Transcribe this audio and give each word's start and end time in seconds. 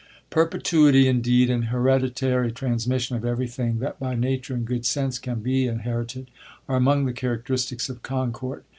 Perpetuity, 0.31 1.07
indeed, 1.07 1.51
and 1.51 1.65
hereditary 1.65 2.51
transmission 2.51 3.15
of 3.15 3.23
everything 3.23 3.77
that 3.81 3.99
by 3.99 4.15
nature 4.15 4.55
and 4.55 4.65
good 4.65 4.83
sense 4.83 5.19
can 5.19 5.41
be 5.41 5.67
inherited, 5.67 6.31
are 6.67 6.75
among 6.77 7.05
the 7.05 7.13
characteristics 7.13 7.87
of 7.87 8.01
Concord. 8.01 8.63